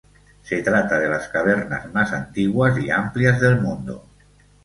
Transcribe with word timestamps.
Se 0.41 0.63
trata 0.63 0.97
de 0.99 1.07
las 1.07 1.27
cavernas 1.27 1.93
más 1.93 2.11
antiguas 2.11 2.79
y 2.83 2.89
amplias 2.89 3.39
del 3.39 3.61
mundo. 3.61 4.03